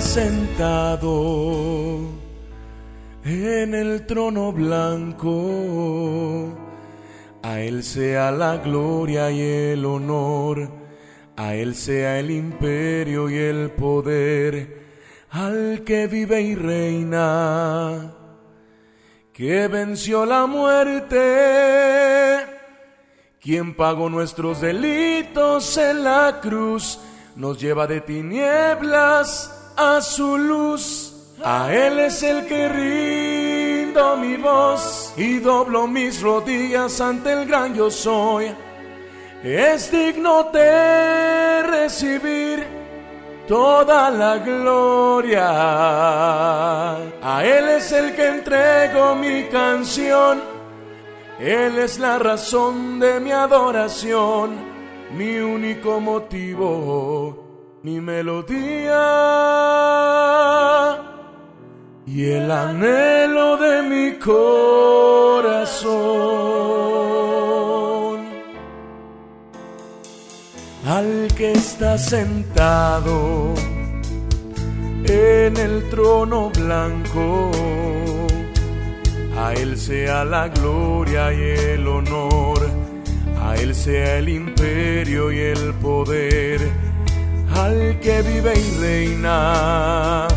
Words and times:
sentado 0.00 2.00
en 3.24 3.74
el 3.74 4.06
trono 4.06 4.52
blanco. 4.52 6.54
A 7.42 7.58
Él 7.60 7.82
sea 7.82 8.30
la 8.30 8.58
gloria 8.58 9.30
y 9.30 9.40
el 9.40 9.84
honor, 9.84 10.70
a 11.36 11.54
Él 11.54 11.74
sea 11.74 12.18
el 12.18 12.30
imperio 12.30 13.28
y 13.28 13.36
el 13.36 13.72
poder, 13.72 14.84
al 15.30 15.82
que 15.84 16.06
vive 16.06 16.40
y 16.40 16.54
reina, 16.54 18.14
que 19.32 19.68
venció 19.68 20.24
la 20.24 20.46
muerte, 20.46 21.20
quien 23.40 23.76
pagó 23.76 24.08
nuestros 24.08 24.62
delitos 24.62 25.76
en 25.76 26.04
la 26.04 26.38
cruz, 26.40 26.98
nos 27.36 27.60
lleva 27.60 27.86
de 27.86 28.00
tinieblas 28.00 29.63
a 29.76 30.00
su 30.00 30.38
luz. 30.38 31.12
A 31.42 31.72
Él 31.72 31.98
es 31.98 32.22
el 32.22 32.46
que 32.46 32.68
rindo 32.68 34.16
mi 34.16 34.36
voz 34.36 35.12
y 35.16 35.38
doblo 35.38 35.86
mis 35.86 36.22
rodillas 36.22 37.00
ante 37.00 37.32
el 37.32 37.46
gran 37.46 37.74
yo 37.74 37.90
soy. 37.90 38.54
Es 39.42 39.90
digno 39.90 40.44
de 40.44 41.62
recibir 41.64 42.64
toda 43.46 44.10
la 44.10 44.38
gloria. 44.38 45.50
A 47.22 47.44
Él 47.44 47.68
es 47.68 47.92
el 47.92 48.14
que 48.14 48.28
entrego 48.28 49.14
mi 49.14 49.44
canción. 49.44 50.40
Él 51.38 51.78
es 51.78 51.98
la 51.98 52.18
razón 52.18 53.00
de 53.00 53.20
mi 53.20 53.32
adoración, 53.32 54.56
mi 55.14 55.38
único 55.38 56.00
motivo, 56.00 57.53
mi 57.84 58.00
melodía 58.00 59.04
y 62.06 62.24
el 62.24 62.50
anhelo 62.50 63.58
de 63.58 63.82
mi 63.82 64.12
corazón. 64.18 65.94
Al 70.86 71.28
que 71.36 71.52
está 71.52 71.98
sentado 71.98 73.52
en 75.04 75.54
el 75.58 75.86
trono 75.90 76.50
blanco, 76.56 77.50
a 79.36 79.52
Él 79.52 79.76
sea 79.76 80.24
la 80.24 80.48
gloria 80.48 81.30
y 81.34 81.40
el 81.74 81.86
honor, 81.86 82.60
a 83.42 83.56
Él 83.56 83.74
sea 83.74 84.16
el 84.16 84.30
imperio 84.30 85.30
y 85.30 85.38
el 85.38 85.74
poder, 85.74 86.62
al 87.56 87.98
que 88.00 88.22
vive 88.22 88.54
y 88.58 88.78
reina 88.80 90.28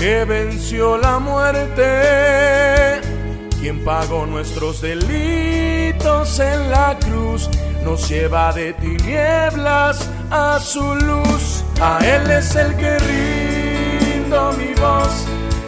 que 0.00 0.24
venció 0.24 0.96
la 0.96 1.18
muerte, 1.18 3.02
quien 3.60 3.84
pagó 3.84 4.24
nuestros 4.24 4.80
delitos 4.80 6.38
en 6.40 6.70
la 6.70 6.98
cruz, 6.98 7.50
nos 7.84 8.08
lleva 8.08 8.50
de 8.54 8.72
tinieblas 8.72 10.08
a 10.30 10.58
su 10.58 10.94
luz. 10.94 11.62
A 11.82 11.98
Él 12.02 12.30
es 12.30 12.56
el 12.56 12.74
que 12.76 12.98
rindo 12.98 14.52
mi 14.52 14.72
voz 14.80 15.26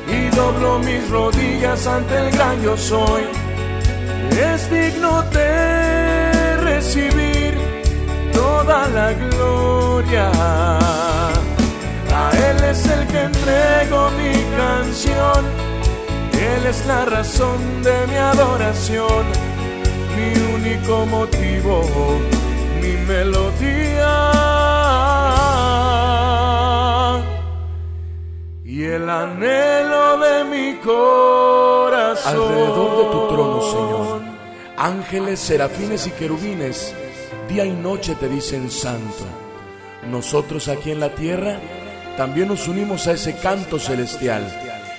y 0.09 0.35
doblo 0.35 0.79
mis 0.79 1.11
rodillas 1.11 1.87
ante 1.87 2.17
el 2.17 2.31
gran 2.31 2.63
yo 2.63 2.75
soy. 2.79 3.25
Es 4.31 4.71
a 10.17 11.31
Él 12.35 12.65
es 12.65 12.87
el 12.87 13.07
que 13.07 13.23
entrego 13.23 14.11
mi 14.11 14.33
canción. 14.57 15.45
Él 16.33 16.67
es 16.67 16.85
la 16.87 17.05
razón 17.05 17.83
de 17.83 18.07
mi 18.09 18.17
adoración, 18.17 19.25
mi 20.17 20.55
único 20.55 21.07
motivo, 21.07 21.83
mi 22.81 22.93
melodía. 23.07 24.33
Y 28.65 28.85
el 28.85 29.09
anhelo 29.09 30.19
de 30.19 30.45
mi 30.45 30.77
corazón. 30.79 32.35
Alrededor 32.35 32.97
de 32.99 33.05
tu 33.13 33.29
trono, 33.29 33.63
Señor, 33.63 34.23
ángeles, 34.77 35.41
serafines 35.41 36.07
y 36.07 36.11
querubines, 36.11 36.95
día 37.49 37.65
y 37.65 37.73
noche 37.73 38.15
te 38.17 38.29
dicen 38.29 38.71
santo. 38.71 39.42
Nosotros 40.11 40.69
aquí 40.69 40.91
en 40.91 41.01
la 41.01 41.15
tierra 41.15 41.59
también 42.17 42.49
nos 42.49 42.69
unimos 42.69 43.07
a 43.07 43.13
ese 43.13 43.37
canto 43.37 43.79
celestial 43.79 44.43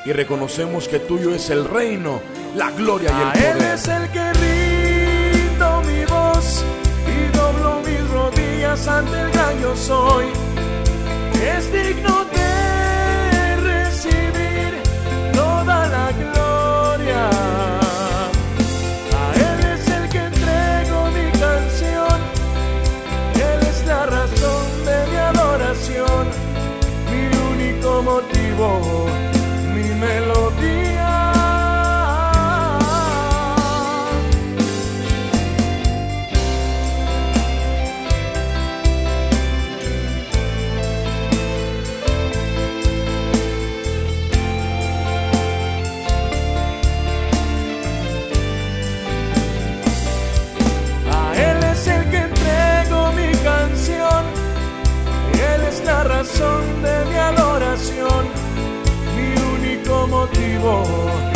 y 0.06 0.14
reconocemos 0.14 0.88
que 0.88 1.00
tuyo 1.00 1.34
es 1.34 1.50
el 1.50 1.66
reino, 1.66 2.22
la 2.56 2.72
gloria 2.72 3.12
y 3.12 3.22
el 3.22 3.32
poder. 3.32 3.58
Él 3.58 3.74
es 3.74 3.88
el 3.88 4.10
que 4.10 4.34
rindo 4.34 5.82
mi 5.84 6.06
voz 6.06 6.64
y 7.08 7.38
doblo 7.38 7.82
mis 7.82 8.10
rodillas 8.10 8.88
ante 8.88 9.22
el 9.22 9.33
razón 60.64 61.33